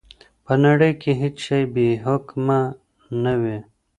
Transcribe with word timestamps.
په 0.45 0.53
نړۍ 0.63 0.91
کي 1.01 1.11
هیڅ 1.21 1.35
شی 1.45 1.61
بې 1.73 1.87
حکمه 2.05 2.61
نه 3.23 3.33
وي. 3.41 3.57